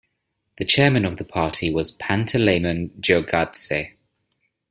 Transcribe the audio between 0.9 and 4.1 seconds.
of the party was Panteleimon Giorgadze.